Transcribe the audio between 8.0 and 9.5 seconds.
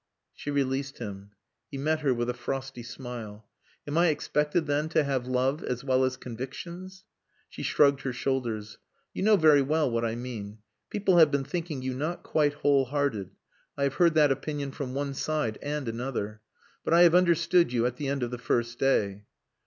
her shoulders. "You know